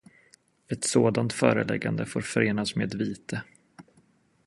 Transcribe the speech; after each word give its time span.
Ett 0.67 0.83
sådant 0.83 1.33
föreläggande 1.33 2.05
får 2.05 2.21
förenas 2.21 2.75
med 2.75 2.93
vite. 2.95 3.41